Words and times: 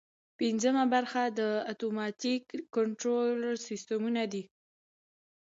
پنځمه 0.39 0.83
برخه 0.93 1.21
د 1.39 1.41
اتوماتیک 1.71 2.43
کنټرول 2.75 3.37
سیسټمونه 3.67 4.21
دي. 4.33 4.43